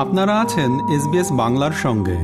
[0.00, 2.16] আপনারা আছেন এসবিএস বাংলার সঙ্গে।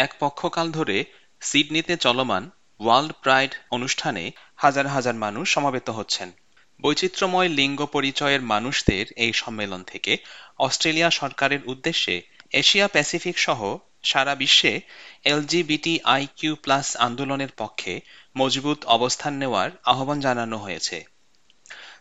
[0.00, 1.04] এক পক্ষকাল ধরে
[1.40, 6.32] সিডনিতে চলমান ওয়ার্ল্ড প্রাইড অনুষ্ঠানে হাজার হাজার মানুষ সমাবেত হচ্ছেন।
[6.80, 10.16] বৈচিত্র্যময় লিঙ্গ পরিচয়ের মানুষদের এই সম্মেলন থেকে
[10.58, 14.80] অস্ট্রেলিয়া সরকারের উদ্দেশ্যে এশিয়া প্যাসিফিক সহ সারা বিশ্বে
[15.24, 18.00] এলজিবিটি আইকিউ প্লাস আন্দোলনের পক্ষে
[18.38, 21.09] মজবুত অবস্থান নেওয়ার আহ্বান জানানো হয়েছে।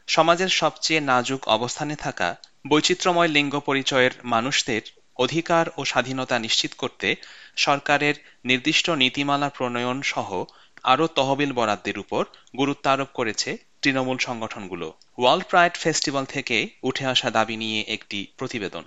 [0.09, 2.29] সমাজের সবচেয়ে নাজুক অবস্থানে থাকা
[2.67, 4.83] বৈচিত্র্যময় লিঙ্গ পরিচয়ের মানুষদের
[5.19, 7.07] অধিকার ও স্বাধীনতা নিশ্চিত করতে
[7.55, 10.29] সরকারের নির্দিষ্ট নীতিমালা প্রণয়ন সহ
[10.83, 12.23] আরও তহবিল বরাদ্দের উপর
[12.57, 13.49] গুরুত্ব আরোপ করেছে
[13.81, 14.87] তৃণমূল সংগঠনগুলো।
[15.17, 18.83] ওয়ার্ল্ড প্রাইড ফেস্টিভ্যাল থেকে উঠে আসা দাবি নিয়ে একটি প্রতিবেদন।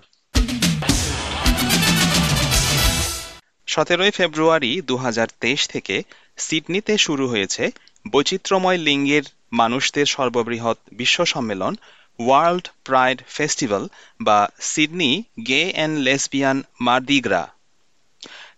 [3.73, 5.97] সতেরোই ফেব্রুয়ারি দু হাজার তেইশ থেকে
[6.37, 7.65] সিডনিতে শুরু হয়েছে
[8.13, 11.73] বৈচিত্র্যময় লিঙ্গের মানুষদের সর্ববৃহৎ বিশ্ব সম্মেলন
[12.19, 13.85] ওয়ার্ল্ড প্রাইড ফেস্টিভ্যাল
[14.21, 15.13] বা Sydney
[15.47, 17.43] gay and lesbian Mardi Gras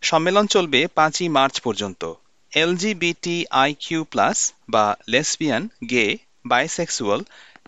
[0.03, 2.03] সম্মেলন চলবে পাঁচই মার্চ পর্যন্ত।
[2.53, 6.07] এলজিবিটি আইকিউ প্লাস বা lesbian, gay,
[6.47, 7.21] bisexual,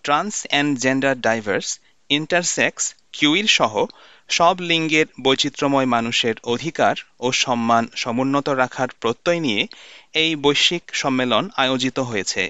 [0.03, 1.69] trans and gender diverse,
[2.11, 3.75] intersex, queer সহ
[4.29, 9.63] সব লিঙ্গের বৈচিত্র্যময় মানুষের অধিকার ও সম্মান সমুন্নত রাখার প্রত্যয় নিয়ে
[10.15, 12.43] এই বৈশ্বিক সম্মেলন আয়োজিত হয়েছে।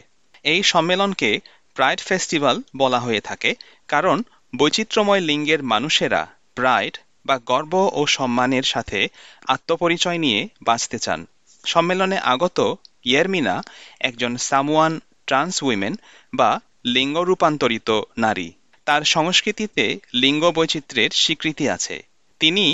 [0.44, 1.30] এই সম্মেলনকে
[1.76, 3.50] প্রাইড ফেস্টিভ্যাল বলা হয়ে থাকে,
[3.88, 6.22] কারণ বৈচিত্র্যময় লিঙ্গের মানুষেরা
[6.54, 6.94] প্রাইড
[7.26, 9.08] বা গর্ব ও সম্মানের সাথে
[9.46, 11.20] আত্মপরিচয় নিয়ে বাঁচতে চান।
[11.64, 12.58] সম্মেলনে আগত
[13.04, 13.62] ইয়ারমিনা,
[14.00, 15.94] একজন সামুয়ান ট্রান্স উইমেন
[16.32, 16.50] বা
[16.84, 18.48] লিঙ্গ রূপান্তরিত নারী।
[18.86, 19.84] তার সংস্কৃতিতে
[20.14, 21.96] লিঙ্গ বৈচিত্র্যের স্বীকৃতি আছে
[22.40, 22.66] তিনি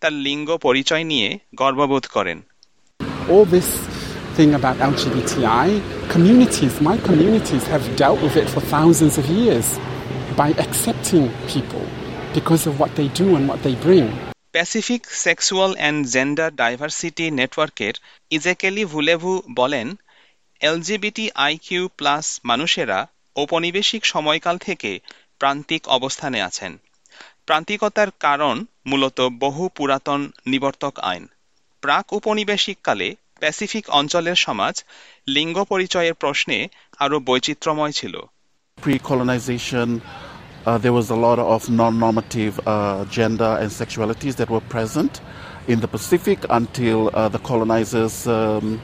[0.00, 2.38] তার লিঙ্গ পরিচয় নিয়ে গর্ববোধ করেন
[3.28, 3.68] All this
[4.36, 5.68] thing about LGBTI,
[6.08, 9.66] communities, my communities have dealt with it for thousands of years
[10.36, 11.84] by accepting people
[12.34, 14.06] because of what they do and what they bring.
[14.52, 17.94] Pacific sexual and gender diversity নেটওয়ার্কের
[18.30, 19.88] ইজেকেলি ভুলেভু বলেন
[20.60, 22.98] LGBT IQ plus মানুষেরা
[23.36, 24.90] ঔপনিবেশিক সময়কাল থেকে
[25.40, 26.72] প্রান্তিক অবস্থানে আছেন
[27.46, 28.56] প্রান্তিকতার কারণ
[28.86, 31.24] মূলত বহু পুরাতন নিবর্তক আইন
[31.82, 33.08] প্রাক উপনিবেশিক কালে
[33.40, 34.74] প্যাসিফিক অঞ্চলের সমাজ
[35.26, 36.58] লিঙ্গ পরিচয়ের প্রশ্নে
[36.98, 38.16] আরও বৈচিত্র্যময় ছিল
[38.78, 42.70] Pre-colonization, uh, there was a lot of non-normative uh,
[43.18, 45.12] gender and sexualities that were present
[45.72, 48.80] in the Pacific until uh, the colonizers um,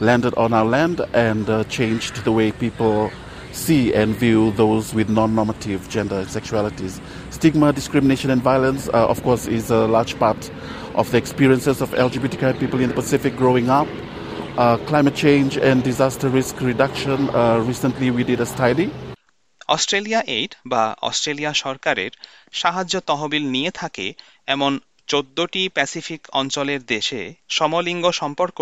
[0.00, 0.96] landed on our land
[1.28, 2.94] and uh, changed the way people
[3.58, 7.00] see and view those with non-normative gender and sexualities.
[7.30, 10.50] Stigma, discrimination and violence, uh, of course, is a large part
[10.94, 13.88] of the experiences of LGBTQI people in the Pacific growing up.
[14.56, 17.30] Uh, climate change and disaster risk reduction.
[17.30, 18.88] Uh, recently, we did a study
[19.68, 22.12] Australia aid বা Australia সরকারের
[22.52, 24.06] সাহায্য তহবিল নিয়ে থাকে
[24.46, 24.72] এমন
[25.08, 28.58] চোদ্দটি Pacific অঞ্চলের দেশে সমলিঙ্গ সম্পর্ক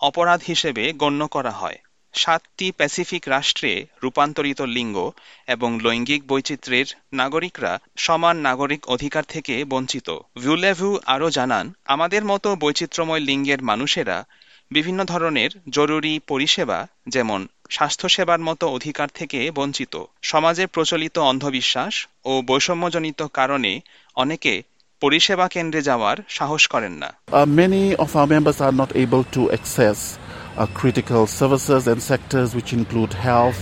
[0.00, 1.78] অপরাধ হিসেবে গণ্য করা হয়
[2.14, 4.96] সাতটি প্যাসিফিক রাষ্ট্রে রূপান্তরিত লিঙ্গ
[5.46, 10.08] এবং লৈঙ্গিক বৈচিত্র্যের নাগরিকরা সমান নাগরিক অধিকার থেকে বঞ্চিত।
[10.42, 14.18] ভিউলেভু আরও জানান, আমাদের মতো বৈচিত্র্যময় লিঙ্গের মানুষেরা
[14.72, 23.20] বিভিন্ন ধরনের জরুরি পরিষেবা, যেমন স্বাস্থ্যসেবার মতো অধিকার থেকে বঞ্চিত, সমাজে প্রচলিত অন্ধবিশ্বাস ও বৈষম্যজনিত
[23.32, 23.72] কারণে
[24.16, 24.62] অনেকে
[25.00, 29.98] পরিষেবা কেন্দ্রে যাওয়ার সাহস করেন না। Our members are not able to access
[30.56, 33.60] uh, critical services and sectors which include health.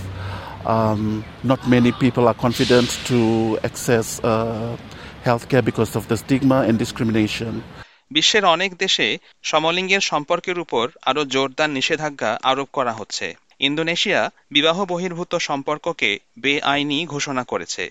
[0.65, 4.77] Um, not many people are confident to access uh,
[5.23, 7.53] healthcare because of the stigma and discrimination.
[8.11, 9.07] বিশ্বের অনেক দেশে
[9.43, 13.27] সমলিঙ্গের সম্পর্কের উপর আরও জোরদার নিষেধাজ্ঞা আরোপ করা হচ্ছে
[13.59, 14.21] ইন্দোনেশিয়া
[14.51, 17.83] বিবাহ বহির্ভূত সম্পর্ককে বেআইনি ঘোষণা করেছে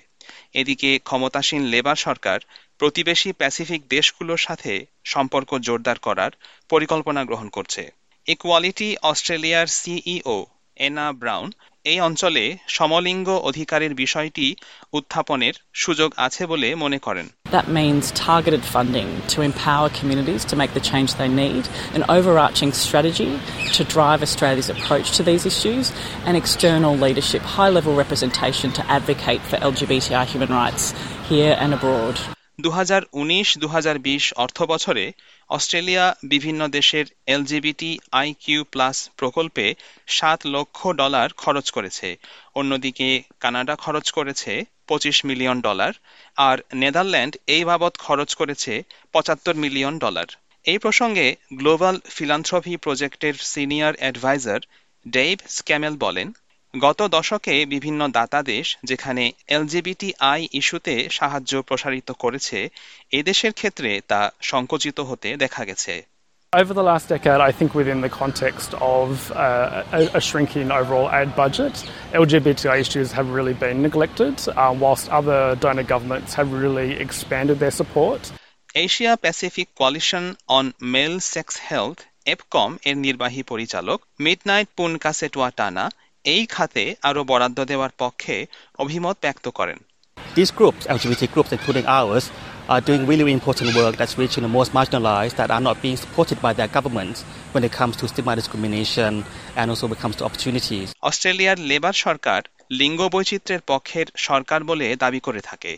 [0.55, 2.39] এদিকে ক্ষমতাসীন লেবার সরকার
[2.79, 4.73] প্রতিবেশী প্যাসিফিক দেশগুলোর সাথে
[5.05, 6.33] সম্পর্ক জোরদার করার
[6.69, 7.83] পরিকল্পনা গ্রহণ করছে
[8.27, 10.37] ইকুয়ালিটি অস্ট্রেলিয়ার সিইও
[10.77, 11.49] এনা ব্রাউন
[11.85, 12.45] এই অঞ্চলে
[12.77, 14.47] সমলিঙ্গ অধিকারের বিষয়টি
[14.93, 17.27] উত্থাপনের সুযোগ আছে বলে মনে করেন
[17.57, 21.65] That means targeted funding to empower communities to make the change they need,
[21.99, 23.33] an overarching strategy
[23.77, 25.85] to drive Australia's approach to these issues,
[26.27, 30.85] and external leadership, high level representation to advocate for LGBTI human rights
[31.31, 32.17] here and abroad.
[32.59, 35.05] দু হাজার উনিশ দু হাজার বিশ অর্থ বছরে
[35.51, 39.67] Australia বিভিন্ন দেশের এলজিবিটি আইকিউ প্লাস প্রকল্পে
[40.09, 42.09] সাত লক্ষ ডলার খরচ করেছে।
[42.55, 43.09] অন্যদিকে
[43.41, 44.53] কানাডা খরচ করেছে
[44.87, 45.93] পঁচিশ মিলিয়ন ডলার
[46.39, 48.73] আর নেদারল্যান্ড এই বাবদ খরচ করেছে
[49.15, 50.29] পঁচাত্তর মিলিয়ন ডলার।
[50.65, 54.61] এই প্রসঙ্গে গ্লোবাল ফিলান্থ্রফি প্রজেক্টের সিনিয়র অ্যাডভাইজার
[55.07, 56.29] ডেইভ স্ক্যামেল বলেন
[56.75, 62.59] গত দশকে বিভিন্ন দাতা দেশ যেখানে এলজিবিটি আই ইস্যুতে সাহায্য প্রসারিত করেছে
[63.13, 65.95] এদেশের ক্ষেত্রে তা সংকুচিত হতে দেখা গেছে
[66.53, 71.09] Over the last decade, I think within the context of uh, a, a, shrinking overall
[71.11, 71.75] aid budget,
[72.23, 77.75] LGBTI issues have really been neglected, uh, whilst other donor governments have really expanded their
[77.81, 78.21] support.
[78.85, 85.85] Asia Pacific coalition on male sex health APCOM এর নির্বাহী পরিচালক midnight পুনকাসেটুয়া টানা
[86.25, 88.37] এই খাতে আরও বরাদ্দ দেওয়ার পক্ষে
[88.79, 89.79] অভিমত ব্যক্ত করেন
[90.37, 92.25] These groups, LGBT groups including ours,
[92.69, 95.97] are doing really, really important work that's reaching the most marginalized that are not being
[95.97, 97.19] supported by their governments
[97.53, 99.11] when it comes to stigma discrimination
[99.57, 100.87] and also when it comes to opportunities.
[101.03, 102.41] অস্ট্রেলিয়ার labour সরকার
[102.71, 105.73] লিঙ্গ বৈচিত্র্যের পক্ষের সরকার বলে দাবি করে থাকে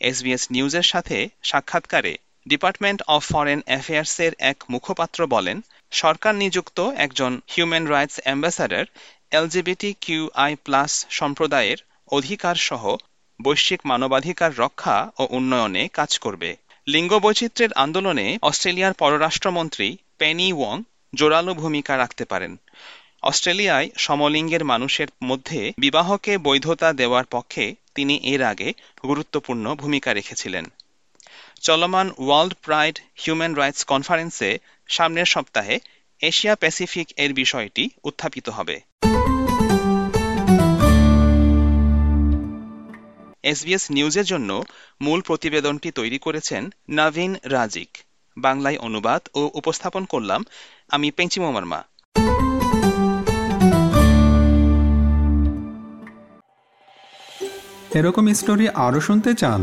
[0.00, 2.12] SBS নিউজের সাথে সাক্ষাৎকারে
[2.46, 5.56] ডিপার্টমেন্ট অফ ফরেন অ্যাফেয়ার্সের এক মুখপাত্র বলেন
[5.92, 8.84] সরকার নিযুক্ত একজন human rights ambassador
[9.30, 11.78] LGBT Q I plus সম্প্রদায়ের
[12.10, 12.82] অধিকার সহ
[13.40, 16.50] বৈশ্বিক মানবাধিকার রক্ষা ও উন্নয়নে কাজ করবে।
[16.86, 20.76] লিঙ্গ বৈচিত্র্যের আন্দোলনে অস্ট্রেলিয়ার পররাষ্ট্রমন্ত্রী পেনি ওয়ং
[21.14, 22.52] জোরালো ভূমিকা রাখতে পারেন।
[23.22, 28.68] অস্ট্রেলিয়ায় সমলিঙ্গের মানুষের মধ্যে বিবাহকে বৈধতা দেওয়ার পক্ষে তিনি এর আগে
[29.04, 30.64] গুরুত্বপূর্ণ ভূমিকা রেখেছিলেন।
[31.62, 34.50] চলমান ওয়ার্ল্ড প্রাইড হিউম্যান রাইটস কনফারেন্সে
[34.88, 35.76] সামনের সপ্তাহে
[36.20, 38.76] এশিয়া প্যাসিফিক এর বিষয়টি উত্থাপিত হবে।
[43.42, 44.50] এসবিএস নিউজের জন্য
[45.00, 47.90] মূল প্রতিবেদনটি তৈরি করেছেন নাভিন রাজিক।
[48.36, 50.40] বাংলায় অনুবাদ ও উপস্থাপন করলাম
[50.90, 51.80] আমি পেঞ্চিমো মার্মা
[57.94, 59.62] এরকম স্টোরি আরও শুনতে চান?